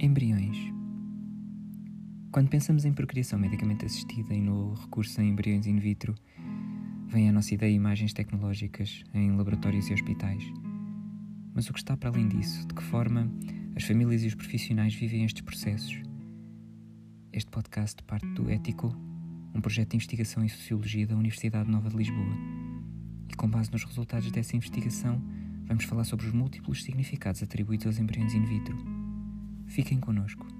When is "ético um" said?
18.48-19.60